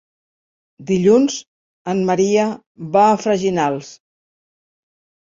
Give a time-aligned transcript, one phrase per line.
[0.91, 1.35] Dilluns
[1.93, 2.45] en Maria
[2.95, 3.91] va a Freginals.